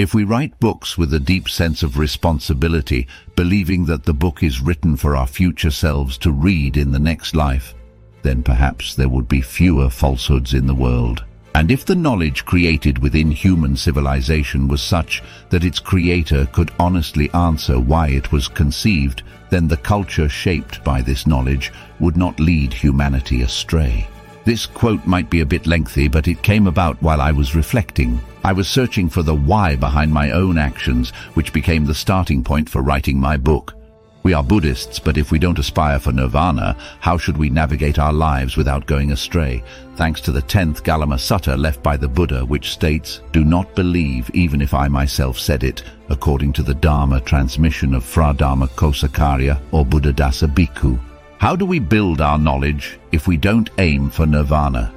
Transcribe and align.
If 0.00 0.14
we 0.14 0.24
write 0.24 0.58
books 0.60 0.96
with 0.96 1.12
a 1.12 1.20
deep 1.20 1.46
sense 1.46 1.82
of 1.82 1.98
responsibility, 1.98 3.06
believing 3.36 3.84
that 3.84 4.04
the 4.04 4.14
book 4.14 4.42
is 4.42 4.58
written 4.62 4.96
for 4.96 5.14
our 5.14 5.26
future 5.26 5.70
selves 5.70 6.16
to 6.24 6.32
read 6.32 6.78
in 6.78 6.90
the 6.90 6.98
next 6.98 7.34
life, 7.34 7.74
then 8.22 8.42
perhaps 8.42 8.94
there 8.94 9.10
would 9.10 9.28
be 9.28 9.42
fewer 9.42 9.90
falsehoods 9.90 10.54
in 10.54 10.66
the 10.66 10.74
world. 10.74 11.22
And 11.54 11.70
if 11.70 11.84
the 11.84 11.94
knowledge 11.94 12.46
created 12.46 12.96
within 12.96 13.30
human 13.30 13.76
civilization 13.76 14.68
was 14.68 14.80
such 14.80 15.22
that 15.50 15.64
its 15.64 15.78
creator 15.78 16.46
could 16.46 16.70
honestly 16.78 17.28
answer 17.34 17.78
why 17.78 18.08
it 18.08 18.32
was 18.32 18.48
conceived, 18.48 19.22
then 19.50 19.68
the 19.68 19.76
culture 19.76 20.30
shaped 20.30 20.82
by 20.82 21.02
this 21.02 21.26
knowledge 21.26 21.74
would 21.98 22.16
not 22.16 22.40
lead 22.40 22.72
humanity 22.72 23.42
astray. 23.42 24.08
This 24.44 24.64
quote 24.66 25.06
might 25.06 25.28
be 25.28 25.40
a 25.40 25.46
bit 25.46 25.66
lengthy, 25.66 26.08
but 26.08 26.26
it 26.26 26.42
came 26.42 26.66
about 26.66 27.00
while 27.02 27.20
I 27.20 27.30
was 27.30 27.54
reflecting. 27.54 28.20
I 28.42 28.52
was 28.52 28.68
searching 28.68 29.08
for 29.10 29.22
the 29.22 29.34
why 29.34 29.76
behind 29.76 30.12
my 30.12 30.30
own 30.30 30.56
actions, 30.56 31.10
which 31.34 31.52
became 31.52 31.84
the 31.84 31.94
starting 31.94 32.42
point 32.42 32.68
for 32.68 32.80
writing 32.80 33.18
my 33.18 33.36
book. 33.36 33.74
We 34.22 34.34
are 34.34 34.42
Buddhists, 34.42 34.98
but 34.98 35.16
if 35.16 35.30
we 35.30 35.38
don't 35.38 35.58
aspire 35.58 35.98
for 35.98 36.12
nirvana, 36.12 36.76
how 37.00 37.16
should 37.16 37.38
we 37.38 37.48
navigate 37.48 37.98
our 37.98 38.12
lives 38.12 38.56
without 38.56 38.86
going 38.86 39.12
astray? 39.12 39.62
Thanks 39.96 40.20
to 40.22 40.32
the 40.32 40.42
10th 40.42 40.84
Kalama 40.84 41.16
Sutta 41.16 41.58
left 41.58 41.82
by 41.82 41.96
the 41.96 42.08
Buddha, 42.08 42.44
which 42.44 42.70
states, 42.70 43.22
Do 43.32 43.44
not 43.44 43.74
believe 43.74 44.30
even 44.34 44.60
if 44.60 44.74
I 44.74 44.88
myself 44.88 45.38
said 45.38 45.64
it, 45.64 45.84
according 46.10 46.52
to 46.54 46.62
the 46.62 46.74
Dharma 46.74 47.20
transmission 47.20 47.94
of 47.94 48.04
Fra 48.04 48.34
Dharma 48.36 48.68
Kosakarya 48.68 49.60
or 49.72 49.86
Buddhadasa 49.86 50.54
Bhikkhu. 50.54 50.98
How 51.40 51.56
do 51.56 51.64
we 51.64 51.78
build 51.78 52.20
our 52.20 52.36
knowledge 52.36 52.98
if 53.12 53.26
we 53.26 53.38
don't 53.38 53.70
aim 53.78 54.10
for 54.10 54.26
nirvana? 54.26 54.92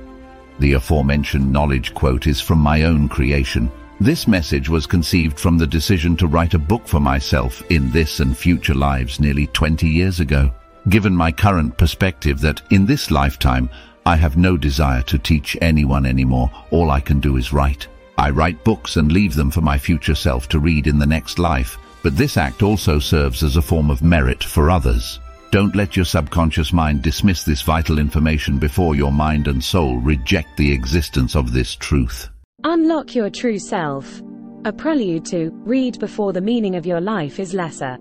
The 0.60 0.74
aforementioned 0.74 1.50
knowledge 1.50 1.94
quote 1.94 2.28
is 2.28 2.42
from 2.42 2.60
my 2.60 2.84
own 2.84 3.08
creation. 3.08 3.72
This 4.02 4.28
message 4.28 4.68
was 4.68 4.86
conceived 4.86 5.40
from 5.40 5.58
the 5.58 5.66
decision 5.66 6.18
to 6.18 6.28
write 6.28 6.54
a 6.54 6.60
book 6.60 6.86
for 6.86 7.00
myself 7.00 7.64
in 7.72 7.90
this 7.92 8.20
and 8.20 8.38
future 8.38 8.74
lives 8.74 9.22
nearly 9.22 9.48
20 9.48 9.88
years 9.88 10.20
ago. 10.20 10.54
Given 10.90 11.16
my 11.16 11.32
current 11.32 11.78
perspective 11.78 12.42
that 12.42 12.62
in 12.72 12.86
this 12.86 13.10
lifetime 13.10 13.70
I 14.06 14.18
have 14.18 14.36
no 14.36 14.58
desire 14.58 15.04
to 15.04 15.18
teach 15.18 15.56
anyone 15.62 16.06
anymore, 16.06 16.52
all 16.72 16.92
I 16.92 17.00
can 17.00 17.22
do 17.22 17.38
is 17.38 17.54
write. 17.54 17.88
I 18.18 18.32
write 18.32 18.66
books 18.66 18.98
and 18.98 19.14
leave 19.14 19.34
them 19.34 19.50
for 19.50 19.62
my 19.62 19.78
future 19.78 20.14
self 20.14 20.50
to 20.50 20.60
read 20.60 20.88
in 20.88 21.00
the 21.00 21.06
next 21.06 21.40
life, 21.40 21.78
but 22.04 22.18
this 22.18 22.36
act 22.36 22.64
also 22.64 23.00
serves 23.00 23.44
as 23.44 23.56
a 23.56 23.62
form 23.62 23.90
of 23.90 24.04
merit 24.04 24.44
for 24.44 24.70
others. 24.70 25.22
Don't 25.54 25.76
let 25.76 25.96
your 25.96 26.04
subconscious 26.04 26.74
mind 26.74 27.04
dismiss 27.04 27.44
this 27.44 27.62
vital 27.62 28.00
information 28.00 28.58
before 28.58 28.96
your 28.96 29.12
mind 29.12 29.48
and 29.48 29.64
soul 29.64 29.98
reject 29.98 30.58
the 30.58 30.74
existence 30.74 31.36
of 31.36 31.54
this 31.54 31.76
truth. 31.76 32.28
Unlock 32.64 33.14
your 33.14 33.30
true 33.30 33.60
self. 33.60 34.24
A 34.66 34.74
prelude 34.74 35.26
to 35.26 35.52
Read 35.54 36.00
Before 36.00 36.34
the 36.34 36.42
Meaning 36.42 36.76
of 36.76 36.88
Your 36.88 37.00
Life 37.00 37.40
is 37.40 37.54
Lesser. 37.54 38.00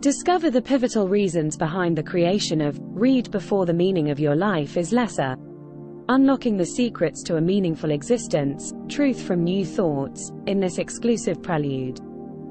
Discover 0.00 0.50
the 0.50 0.60
pivotal 0.60 1.08
reasons 1.08 1.56
behind 1.56 1.96
the 1.96 2.02
creation 2.02 2.60
of 2.60 2.78
Read 2.82 3.30
Before 3.30 3.64
the 3.64 3.72
Meaning 3.72 4.10
of 4.10 4.20
Your 4.20 4.36
Life 4.36 4.76
is 4.76 4.92
Lesser. 4.92 5.36
Unlocking 6.10 6.58
the 6.58 6.66
secrets 6.66 7.22
to 7.22 7.36
a 7.36 7.40
meaningful 7.40 7.92
existence, 7.92 8.74
truth 8.90 9.22
from 9.22 9.42
new 9.42 9.64
thoughts, 9.64 10.32
in 10.44 10.60
this 10.60 10.76
exclusive 10.76 11.42
prelude. 11.42 11.98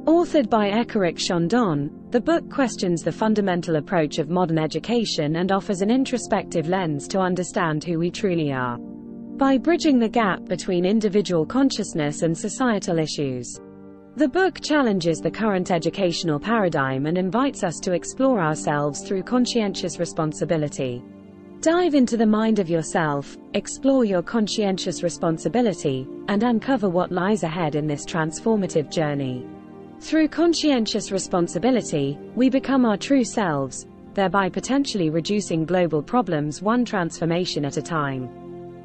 Authored 0.06 0.50
by 0.50 0.70
Ekarach 0.70 1.18
Chandon, 1.18 1.92
the 2.12 2.22
book 2.22 2.50
questions 2.50 3.04
the 3.04 3.12
fundamental 3.12 3.76
approach 3.76 4.18
of 4.18 4.30
modern 4.30 4.58
education 4.58 5.36
and 5.36 5.52
offers 5.52 5.82
an 5.82 5.92
introspective 5.92 6.70
lens 6.70 7.08
to 7.10 7.20
understand 7.20 7.84
who 7.84 8.00
we 8.00 8.10
truly 8.10 8.52
are. 8.52 8.78
By 8.78 9.58
bridging 9.58 10.00
the 10.00 10.08
gap 10.08 10.46
between 10.46 10.86
individual 10.86 11.46
consciousness 11.46 12.22
and 12.22 12.36
societal 12.36 12.98
issues. 12.98 13.60
The 14.16 14.28
book 14.28 14.62
challenges 14.62 15.20
the 15.20 15.30
current 15.30 15.70
educational 15.70 16.40
paradigm 16.40 17.06
and 17.06 17.18
invites 17.18 17.64
us 17.64 17.80
to 17.82 17.94
explore 17.94 18.40
ourselves 18.40 19.02
through 19.06 19.24
conscientious 19.24 20.00
responsibility. 20.00 21.04
Dive 21.60 21.94
into 21.94 22.16
the 22.16 22.26
mind 22.26 22.60
of 22.60 22.70
yourself, 22.70 23.38
explore 23.54 24.06
your 24.06 24.22
conscientious 24.22 25.04
responsibility, 25.04 26.08
and 26.30 26.44
uncover 26.44 26.90
what 26.90 27.12
lies 27.12 27.44
ahead 27.44 27.76
in 27.76 27.86
this 27.86 28.06
transformative 28.06 28.90
journey. 28.90 29.46
Through 30.02 30.30
conscientious 30.30 31.12
responsibility, 31.12 32.18
we 32.34 32.50
become 32.50 32.86
our 32.86 32.96
true 32.98 33.26
selves, 33.26 33.86
thereby 34.14 34.50
potentially 34.50 35.10
reducing 35.10 35.66
global 35.66 36.02
problems 36.02 36.62
one 36.62 36.86
transformation 36.86 37.66
at 37.66 37.78
a 37.78 37.82
time. 37.82 38.30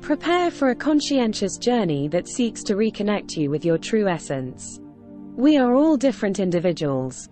Prepare 0.01 0.51
for 0.51 0.71
a 0.71 0.75
conscientious 0.75 1.57
journey 1.57 2.09
that 2.09 2.29
seeks 2.29 2.63
to 2.65 2.75
reconnect 2.75 3.37
you 3.37 3.49
with 3.49 3.65
your 3.65 3.79
true 3.79 4.09
essence. 4.09 4.81
We 5.37 5.57
are 5.57 5.75
all 5.75 5.97
different 5.97 6.41
individuals. 6.41 7.29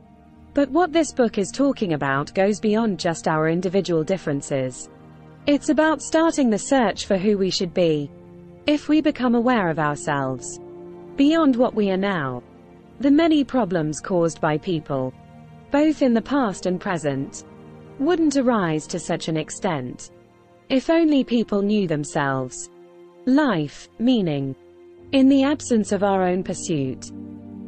But 0.55 0.71
what 0.71 0.93
this 0.93 1.13
book 1.13 1.37
is 1.37 1.51
talking 1.51 1.95
about 1.95 2.33
goes 2.35 2.61
beyond 2.61 3.01
just 3.01 3.27
our 3.27 3.49
individual 3.49 4.05
differences. 4.05 4.89
It's 5.47 5.71
about 5.71 6.01
starting 6.01 6.51
the 6.51 6.59
search 6.59 7.07
for 7.07 7.19
who 7.19 7.37
we 7.37 7.51
should 7.51 7.75
be. 7.75 8.11
If 8.67 8.89
we 8.89 9.01
become 9.01 9.35
aware 9.35 9.69
of 9.69 9.81
ourselves, 9.81 10.61
beyond 11.17 11.57
what 11.57 11.75
we 11.75 11.91
are 11.91 11.97
now, 11.97 12.43
the 13.01 13.11
many 13.11 13.45
problems 13.45 14.01
caused 14.01 14.41
by 14.41 14.59
people, 14.59 15.13
both 15.71 16.03
in 16.03 16.15
the 16.15 16.23
past 16.23 16.67
and 16.67 16.81
present, 16.81 17.45
wouldn't 17.99 18.37
arise 18.37 18.87
to 18.89 18.99
such 18.99 19.29
an 19.29 19.37
extent. 19.37 20.11
If 20.69 20.91
only 20.91 21.25
people 21.25 21.63
knew 21.63 21.87
themselves. 21.87 22.71
Life, 23.27 23.89
meaning. 23.99 24.57
In 25.13 25.29
the 25.29 25.45
absence 25.45 25.93
of 25.93 26.03
our 26.03 26.23
own 26.23 26.43
pursuit. 26.43 27.11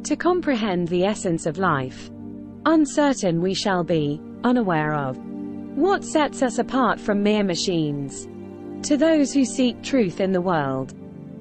To 0.03 0.15
comprehend 0.15 0.87
the 0.87 1.05
essence 1.05 1.45
of 1.45 1.57
life. 1.57 2.09
Uncertain 2.65 3.41
we 3.41 3.53
shall 3.53 3.83
be, 3.83 4.19
unaware 4.43 4.93
of. 4.93 5.17
What 5.75 6.03
sets 6.03 6.41
us 6.41 6.57
apart 6.57 6.99
from 6.99 7.21
mere 7.21 7.43
machines? 7.43 8.27
To 8.87 8.97
those 8.97 9.33
who 9.33 9.45
seek 9.45 9.81
truth 9.81 10.19
in 10.19 10.31
the 10.31 10.41
world. 10.41 10.93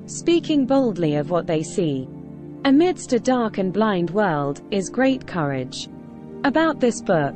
Speaking 0.07 0.67
boldly 0.67 1.17
of 1.17 1.31
what 1.31 1.47
they 1.47 1.63
see. 1.63 2.09
Amidst 2.67 3.13
a 3.13 3.21
dark 3.21 3.59
and 3.59 3.75
blind 3.75 4.09
world, 4.09 4.63
is 4.71 4.89
great 4.89 5.27
courage. 5.27 5.91
About 6.45 6.81
this 6.81 7.03
book. 7.03 7.35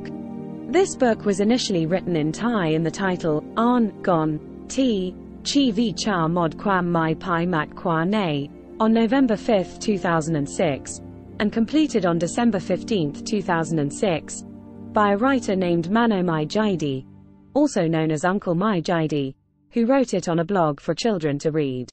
This 0.73 0.97
book 0.97 1.27
was 1.27 1.41
initially 1.41 1.85
written 1.85 2.17
in 2.17 2.33
Thai 2.33 2.69
in 2.69 2.83
the 2.83 2.91
title, 2.91 3.45
An, 3.59 4.01
Gon, 4.01 4.41
T, 4.69 5.15
Chi 5.45 5.71
Vi 5.71 5.93
Cha 5.93 6.29
Mod 6.29 6.57
Quam 6.57 6.91
Mai 6.91 7.13
Pai 7.13 7.45
Mat 7.45 7.77
Qua 7.77 8.05
Ne, 8.05 8.49
on 8.81 8.95
November 8.95 9.37
5, 9.37 9.79
2006, 9.79 11.03
and 11.41 11.53
completed 11.53 12.07
on 12.07 12.19
December 12.19 12.59
15, 12.59 13.13
2006, 13.13 14.45
by 14.95 15.13
a 15.13 15.17
writer 15.19 15.55
named 15.55 15.91
Mano 15.91 16.23
Mai 16.23 16.47
Jaidi, 16.47 17.05
also 17.53 17.87
known 17.87 18.11
as 18.11 18.25
Uncle 18.25 18.55
Mai 18.55 18.81
Jaidi, 18.81 19.35
who 19.73 19.85
wrote 19.85 20.15
it 20.15 20.27
on 20.27 20.39
a 20.39 20.45
blog 20.45 20.81
for 20.81 20.95
children 20.95 21.39
to 21.41 21.51
read. 21.51 21.93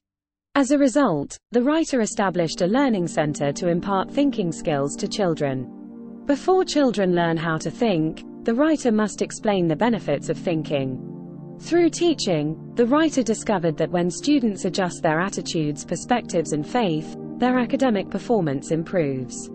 As 0.58 0.72
a 0.72 0.78
result, 0.78 1.38
the 1.52 1.62
writer 1.62 2.00
established 2.00 2.62
a 2.62 2.68
learning 2.68 3.10
center 3.10 3.52
to 3.52 3.68
impart 3.68 4.10
thinking 4.10 4.54
skills 4.54 4.96
to 4.96 5.06
children. 5.06 6.24
Before 6.28 6.64
children 6.64 7.14
learn 7.14 7.36
how 7.36 7.58
to 7.58 7.70
think, 7.70 8.24
the 8.46 8.56
writer 8.56 8.90
must 8.90 9.22
explain 9.22 9.68
the 9.68 9.76
benefits 9.76 10.30
of 10.30 10.38
thinking. 10.38 11.58
Through 11.60 11.90
teaching, 11.90 12.72
the 12.76 12.86
writer 12.86 13.22
discovered 13.22 13.76
that 13.76 13.92
when 13.92 14.10
students 14.10 14.64
adjust 14.64 15.04
their 15.04 15.20
attitudes, 15.20 15.84
perspectives, 15.84 16.54
and 16.54 16.66
faith, 16.66 17.18
their 17.38 17.60
academic 17.60 18.10
performance 18.10 18.72
improves. 18.72 19.50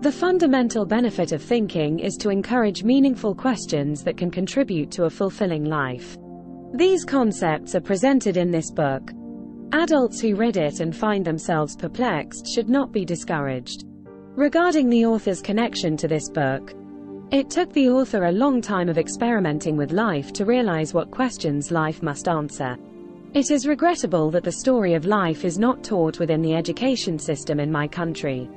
The 0.00 0.10
fundamental 0.10 0.84
benefit 0.84 1.30
of 1.30 1.42
thinking 1.42 2.00
is 2.00 2.16
to 2.16 2.28
encourage 2.28 2.82
meaningful 2.82 3.36
questions 3.36 4.02
that 4.02 4.16
can 4.16 4.32
contribute 4.32 4.90
to 4.92 5.04
a 5.04 5.10
fulfilling 5.10 5.64
life. 5.64 6.18
These 6.74 7.04
concepts 7.04 7.76
are 7.76 7.80
presented 7.80 8.36
in 8.36 8.50
this 8.50 8.72
book, 8.72 9.12
Adults 9.72 10.20
who 10.20 10.34
read 10.34 10.56
it 10.56 10.80
and 10.80 10.96
find 10.96 11.24
themselves 11.24 11.76
perplexed 11.76 12.44
should 12.44 12.68
not 12.68 12.90
be 12.90 13.04
discouraged. 13.04 13.84
Regarding 14.34 14.90
the 14.90 15.06
author's 15.06 15.40
connection 15.40 15.96
to 15.96 16.08
this 16.08 16.28
book, 16.28 16.74
it 17.30 17.50
took 17.50 17.72
the 17.72 17.88
author 17.88 18.24
a 18.24 18.32
long 18.32 18.60
time 18.60 18.88
of 18.88 18.98
experimenting 18.98 19.76
with 19.76 19.92
life 19.92 20.32
to 20.32 20.44
realize 20.44 20.92
what 20.92 21.12
questions 21.12 21.70
life 21.70 22.02
must 22.02 22.26
answer. 22.26 22.76
It 23.32 23.52
is 23.52 23.68
regrettable 23.68 24.28
that 24.32 24.42
the 24.42 24.50
story 24.50 24.94
of 24.94 25.06
life 25.06 25.44
is 25.44 25.56
not 25.56 25.84
taught 25.84 26.18
within 26.18 26.42
the 26.42 26.56
education 26.56 27.16
system 27.16 27.60
in 27.60 27.70
my 27.70 27.86
country. 27.86 28.50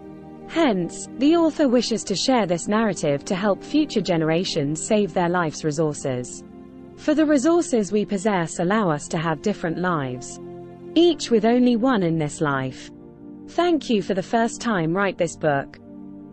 Hence, 0.48 1.07
the 1.19 1.38
author 1.38 1.68
wishes 1.68 2.04
to 2.06 2.15
share 2.15 2.48
this 2.48 2.68
narrative 2.68 3.24
to 3.25 3.36
help 3.36 3.63
future 3.63 4.01
generations 4.01 4.83
save 4.83 5.13
their 5.13 5.30
life's 5.30 5.63
resources. 5.63 6.44
For 6.98 7.13
the 7.13 7.25
resources 7.25 7.92
we 7.92 8.04
possess 8.04 8.57
allow 8.57 8.89
us 8.89 9.07
to 9.10 9.19
have 9.19 9.44
different 9.44 9.77
lives 9.77 10.39
each 10.95 11.31
with 11.31 11.45
only 11.45 11.75
one 11.75 12.04
in 12.04 12.18
this 12.18 12.42
life. 12.42 12.92
Thank 13.50 13.90
you 13.90 14.01
for 14.01 14.13
the 14.13 14.24
first 14.24 14.62
time 14.62 14.95
write 14.95 15.18
this 15.18 15.36
book. 15.36 15.80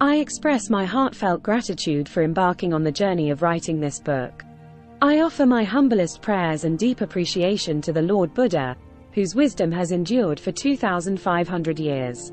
I 0.01 0.17
express 0.17 0.71
my 0.71 0.85
heartfelt 0.85 1.43
gratitude 1.43 2.09
for 2.09 2.23
embarking 2.23 2.73
on 2.73 2.83
the 2.83 2.93
journey 2.93 3.31
of 3.31 3.43
writing 3.43 3.81
this 3.81 4.01
book. 4.01 4.45
I 5.03 5.21
offer 5.21 5.47
my 5.47 5.65
humblest 5.65 6.23
prayers 6.23 6.65
and 6.65 6.79
deep 6.79 7.01
appreciation 7.01 7.81
to 7.83 7.93
the 7.93 8.03
Lord 8.03 8.33
Buddha, 8.35 8.77
whose 9.13 9.35
wisdom 9.35 9.73
has 9.73 9.93
endured 9.93 10.39
for 10.39 10.53
2,500 10.53 11.79
years. 11.79 12.33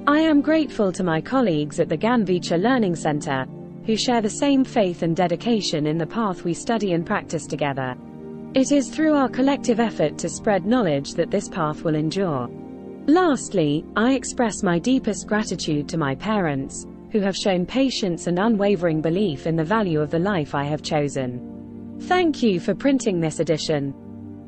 I 0.08 0.20
am 0.20 0.40
grateful 0.40 0.92
to 0.94 1.04
my 1.04 1.20
colleagues 1.20 1.80
at 1.80 1.90
the 1.90 1.98
Ganvicha 1.98 2.62
Learning 2.62 2.96
Center, 2.96 3.46
who 3.86 3.98
share 3.98 4.22
the 4.22 4.30
same 4.30 4.64
faith 4.64 5.02
and 5.02 5.16
dedication 5.16 5.88
in 5.88 5.98
the 5.98 6.08
path 6.08 6.44
we 6.44 6.54
study 6.54 6.94
and 6.94 7.06
practice 7.06 7.46
together. 7.46 7.96
It 8.54 8.72
is 8.72 8.90
through 8.90 9.16
our 9.16 9.28
collective 9.28 9.82
effort 9.82 10.18
to 10.20 10.30
spread 10.30 10.66
knowledge 10.66 11.16
that 11.16 11.32
this 11.32 11.50
path 11.50 11.82
will 11.82 11.96
endure. 11.96 12.48
Lastly, 13.08 13.86
I 13.96 14.14
express 14.14 14.64
my 14.64 14.80
deepest 14.80 15.28
gratitude 15.28 15.88
to 15.90 15.98
my 15.98 16.16
parents, 16.16 16.88
who 17.12 17.20
have 17.20 17.36
shown 17.36 17.66
patience 17.66 18.26
and 18.26 18.40
unwavering 18.40 19.00
belief 19.00 19.46
in 19.46 19.56
the 19.56 19.64
value 19.64 20.02
of 20.02 20.10
the 20.10 20.20
life 20.20 20.56
I 20.56 20.64
have 20.64 20.82
chosen. 20.82 21.98
Thank 22.02 22.42
you 22.42 22.60
for 22.60 22.74
printing 22.74 23.20
this 23.20 23.40
edition. 23.40 23.94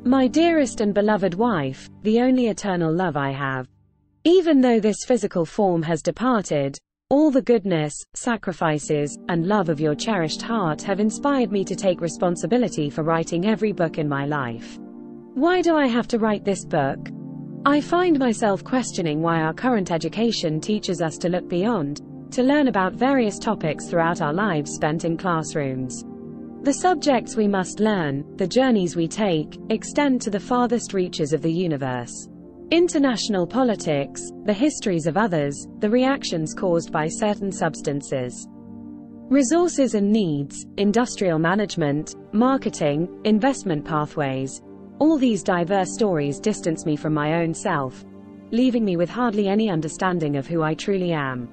My 0.04 0.28
dearest 0.28 0.82
and 0.82 0.94
beloved 0.94 1.36
wife, 1.36 1.88
the 2.02 2.20
only 2.20 2.48
eternal 2.48 2.92
love 2.92 3.16
I 3.16 3.32
have. 3.32 3.68
Even 4.24 4.60
though 4.60 4.80
this 4.80 5.06
physical 5.06 5.46
form 5.46 5.84
has 5.84 6.02
departed, 6.02 6.78
all 7.10 7.32
the 7.32 7.42
goodness, 7.42 7.94
sacrifices, 8.16 9.18
and 9.30 9.48
love 9.48 9.70
of 9.70 9.80
your 9.80 9.96
cherished 9.96 10.42
heart 10.42 10.82
have 10.82 11.00
inspired 11.00 11.52
me 11.52 11.64
to 11.64 11.76
take 11.76 12.02
responsibility 12.02 12.90
for 12.90 13.04
writing 13.04 13.46
every 13.46 13.72
book 13.72 13.98
in 13.98 14.10
my 14.10 14.26
life. 14.26 14.78
Why 15.36 15.62
do 15.62 15.76
I 15.76 15.88
have 15.88 16.08
to 16.10 16.20
write 16.20 16.44
this 16.44 16.66
book? 16.66 17.00
I 17.68 17.82
find 17.82 18.18
myself 18.18 18.64
questioning 18.64 19.22
why 19.22 19.42
our 19.42 19.54
current 19.54 19.92
education 19.92 20.62
teaches 20.62 21.02
us 21.02 21.18
to 21.18 21.28
look 21.28 21.50
beyond, 21.50 22.00
to 22.32 22.42
learn 22.42 22.70
about 22.70 22.94
various 22.94 23.38
topics 23.38 23.88
throughout 23.90 24.22
our 24.22 24.32
lives 24.32 24.72
spent 24.72 25.04
in 25.04 25.18
classrooms. 25.18 26.06
The 26.64 26.72
subjects 26.72 27.36
we 27.36 27.46
must 27.46 27.82
learn, 27.82 28.24
the 28.38 28.48
journeys 28.48 28.96
we 28.96 29.06
take, 29.06 29.58
extend 29.70 30.22
to 30.22 30.30
the 30.30 30.40
farthest 30.40 30.94
reaches 30.94 31.34
of 31.34 31.42
the 31.42 31.52
universe. 31.52 32.30
International 32.72 33.46
politics, 33.46 34.32
the 34.46 34.54
histories 34.54 35.06
of 35.06 35.18
others, 35.18 35.68
the 35.80 35.90
reactions 35.90 36.54
caused 36.54 36.94
by 36.94 37.10
certain 37.10 37.52
substances. 37.52 38.48
Resources 39.30 39.94
and 39.94 40.10
needs, 40.10 40.66
industrial 40.78 41.38
management, 41.38 42.16
marketing, 42.32 43.10
investment 43.26 43.84
pathways. 43.84 44.62
All 45.00 45.18
these 45.18 45.44
diverse 45.44 45.94
stories 45.94 46.40
distance 46.40 46.86
me 46.86 46.96
from 46.96 47.14
my 47.14 47.42
own 47.42 47.54
self, 47.54 48.04
leaving 48.52 48.84
me 48.84 48.98
with 48.98 49.10
hardly 49.10 49.48
any 49.48 49.70
understanding 49.70 50.38
of 50.38 50.48
who 50.48 50.64
I 50.64 50.74
truly 50.74 51.14
am. 51.14 51.48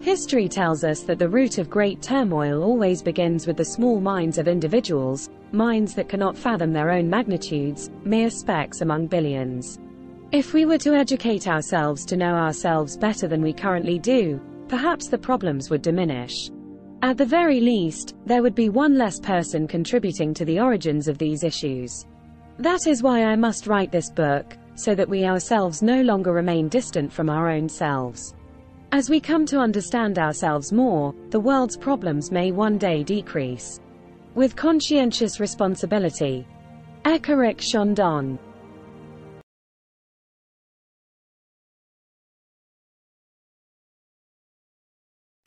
History 0.00 0.48
tells 0.48 0.84
us 0.84 1.02
that 1.02 1.18
the 1.18 1.28
root 1.28 1.58
of 1.58 1.68
great 1.68 2.00
turmoil 2.00 2.62
always 2.62 3.02
begins 3.02 3.46
with 3.46 3.58
the 3.58 3.64
small 3.64 4.00
minds 4.00 4.38
of 4.38 4.48
individuals, 4.48 5.28
minds 5.52 5.94
that 5.94 6.08
cannot 6.08 6.38
fathom 6.38 6.72
their 6.72 6.90
own 6.90 7.10
magnitudes, 7.10 7.90
mere 8.04 8.30
specks 8.30 8.80
among 8.80 9.08
billions. 9.08 9.78
If 10.32 10.54
we 10.54 10.64
were 10.64 10.78
to 10.78 10.94
educate 10.94 11.46
ourselves 11.46 12.06
to 12.06 12.16
know 12.16 12.34
ourselves 12.34 12.96
better 12.96 13.28
than 13.28 13.42
we 13.42 13.52
currently 13.52 13.98
do, 13.98 14.40
perhaps 14.68 15.08
the 15.08 15.18
problems 15.18 15.68
would 15.68 15.82
diminish. 15.82 16.50
At 17.02 17.18
the 17.18 17.26
very 17.26 17.60
least, 17.60 18.14
there 18.24 18.42
would 18.42 18.54
be 18.54 18.70
one 18.70 18.96
less 18.96 19.20
person 19.20 19.66
contributing 19.68 20.32
to 20.34 20.44
the 20.44 20.60
origins 20.60 21.06
of 21.06 21.18
these 21.18 21.44
issues. 21.44 22.06
That 22.58 22.88
is 22.88 23.04
why 23.04 23.24
I 23.24 23.36
must 23.36 23.68
write 23.68 23.92
this 23.92 24.10
book, 24.10 24.56
so 24.74 24.94
that 24.96 25.08
we 25.08 25.24
ourselves 25.24 25.80
no 25.80 26.02
longer 26.02 26.32
remain 26.32 26.68
distant 26.68 27.12
from 27.12 27.30
our 27.30 27.48
own 27.48 27.68
selves. 27.68 28.34
As 28.90 29.08
we 29.08 29.20
come 29.20 29.46
to 29.46 29.58
understand 29.58 30.18
ourselves 30.18 30.72
more, 30.72 31.14
the 31.30 31.38
world's 31.38 31.76
problems 31.76 32.32
may 32.32 32.50
one 32.50 32.76
day 32.76 33.04
decrease. 33.04 33.80
With 34.34 34.56
conscientious 34.56 35.38
responsibility. 35.38 36.46
Ekarach 37.04 37.58
Chandon. 37.58 38.38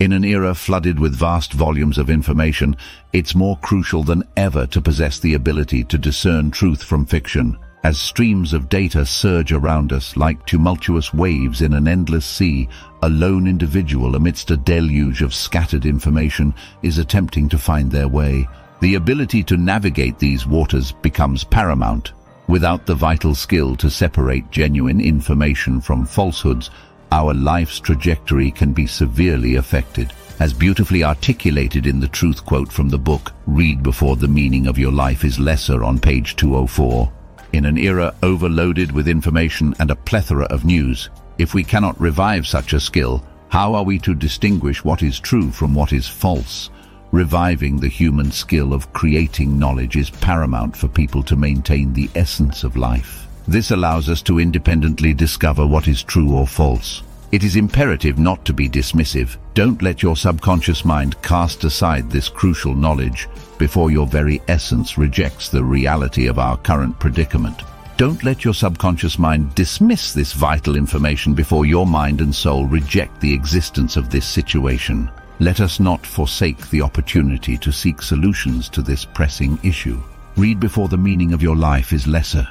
In 0.02 0.14
an 0.14 0.24
era 0.24 0.56
flooded 0.56 1.00
with 1.00 1.14
vast 1.16 1.54
volumes 1.54 2.00
of 2.00 2.10
information, 2.10 2.76
it's 3.14 3.36
more 3.36 3.56
crucial 3.58 4.02
than 4.02 4.24
ever 4.36 4.66
to 4.66 4.82
possess 4.82 5.20
the 5.20 5.36
ability 5.36 5.84
to 5.84 5.98
discern 6.00 6.50
truth 6.50 6.82
from 6.82 7.06
fiction. 7.06 7.56
As 7.84 8.00
streams 8.00 8.52
of 8.52 8.68
data 8.68 9.06
surge 9.06 9.52
around 9.52 9.94
us 9.94 10.18
like 10.18 10.44
tumultuous 10.48 11.14
waves 11.14 11.62
in 11.62 11.76
an 11.76 11.88
endless 11.88 12.26
sea, 12.26 12.68
a 13.04 13.10
lone 13.10 13.46
individual 13.46 14.16
amidst 14.16 14.50
a 14.50 14.58
deluge 14.58 15.22
of 15.22 15.36
scattered 15.36 15.86
information 15.86 16.52
is 16.82 16.98
attempting 16.98 17.48
to 17.50 17.60
find 17.60 17.92
their 17.92 18.08
way. 18.08 18.50
The 18.80 18.96
ability 18.96 19.44
to 19.44 19.56
navigate 19.56 20.18
these 20.18 20.48
waters 20.48 20.94
becomes 21.04 21.44
paramount. 21.44 22.14
Without 22.48 22.88
the 22.88 22.96
vital 22.96 23.36
skill 23.36 23.76
to 23.76 23.92
separate 23.92 24.50
genuine 24.50 25.00
information 25.00 25.80
from 25.80 26.08
falsehoods, 26.08 26.72
our 27.12 27.34
life's 27.34 27.80
trajectory 27.80 28.52
can 28.52 28.74
be 28.74 28.88
severely 28.88 29.56
affected. 29.56 30.14
As 30.40 30.54
beautifully 30.54 31.04
articulated 31.04 31.86
in 31.86 32.00
the 32.00 32.08
truth 32.08 32.44
quote 32.46 32.72
from 32.72 32.90
the 32.90 32.98
book, 32.98 33.34
Read 33.46 33.84
Before 33.84 34.16
the 34.16 34.28
Meaning 34.28 34.68
of 34.68 34.78
Your 34.78 34.92
Life 34.92 35.24
is 35.24 35.40
Lesser 35.40 35.84
on 35.84 36.00
page 36.00 36.36
204. 36.36 37.12
In 37.54 37.66
an 37.66 37.78
era 37.78 38.16
overloaded 38.24 38.92
with 38.92 39.08
information 39.08 39.76
and 39.80 39.92
a 39.92 39.96
plethora 39.96 40.46
of 40.46 40.66
news, 40.66 41.10
if 41.38 41.54
we 41.54 41.64
cannot 41.64 42.00
revive 42.00 42.48
such 42.48 42.74
a 42.74 42.80
skill, 42.80 43.24
how 43.50 43.76
are 43.76 43.84
we 43.84 44.00
to 44.00 44.16
distinguish 44.16 44.84
what 44.84 45.04
is 45.04 45.20
true 45.20 45.52
from 45.52 45.76
what 45.76 45.92
is 45.92 46.08
false? 46.08 46.70
Reviving 47.12 47.78
the 47.78 47.90
human 47.90 48.32
skill 48.32 48.74
of 48.74 48.94
creating 48.94 49.60
knowledge 49.60 49.98
is 49.98 50.10
paramount 50.10 50.78
for 50.78 50.88
people 50.88 51.22
to 51.24 51.36
maintain 51.36 51.92
the 51.92 52.10
essence 52.16 52.64
of 52.64 52.78
life. 52.78 53.21
This 53.48 53.72
allows 53.72 54.10
us 54.10 54.22
to 54.24 54.40
independently 54.40 55.14
discover 55.14 55.66
what 55.66 55.88
is 55.88 56.04
true 56.04 56.36
or 56.36 56.48
false. 56.48 57.04
It 57.32 57.44
is 57.44 57.56
imperative 57.56 58.20
not 58.20 58.44
to 58.46 58.54
be 58.54 58.70
dismissive. 58.70 59.38
Don't 59.54 59.82
let 59.82 60.04
your 60.04 60.18
subconscious 60.18 60.84
mind 60.84 61.22
cast 61.22 61.64
aside 61.64 62.10
this 62.10 62.28
crucial 62.28 62.76
knowledge 62.76 63.30
before 63.58 63.90
your 63.90 64.06
very 64.06 64.42
essence 64.50 64.98
rejects 64.98 65.48
the 65.48 65.64
reality 65.64 66.28
of 66.28 66.40
our 66.40 66.58
current 66.58 67.00
predicament. 67.00 67.62
Don't 67.96 68.24
let 68.24 68.44
your 68.44 68.54
subconscious 68.54 69.18
mind 69.18 69.56
dismiss 69.56 70.12
this 70.12 70.34
vital 70.34 70.76
information 70.76 71.34
before 71.34 71.66
your 71.66 71.86
mind 71.86 72.20
and 72.20 72.36
soul 72.36 72.66
reject 72.66 73.22
the 73.22 73.34
existence 73.34 73.96
of 73.96 74.10
this 74.10 74.26
situation. 74.26 75.10
Let 75.40 75.62
us 75.62 75.80
not 75.80 76.06
forsake 76.06 76.70
the 76.70 76.82
opportunity 76.82 77.58
to 77.60 77.72
seek 77.72 78.02
solutions 78.02 78.68
to 78.70 78.82
this 78.82 79.06
pressing 79.06 79.58
issue. 79.64 80.02
Read 80.36 80.60
before 80.60 80.88
the 80.88 80.98
meaning 80.98 81.34
of 81.34 81.42
your 81.42 81.56
life 81.56 81.94
is 81.94 82.08
lesser. 82.08 82.48